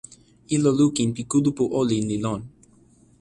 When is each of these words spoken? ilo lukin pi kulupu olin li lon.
ilo 0.55 0.71
lukin 0.79 1.09
pi 1.15 1.21
kulupu 1.31 1.63
olin 1.79 2.03
li 2.11 2.17
lon. 2.23 2.41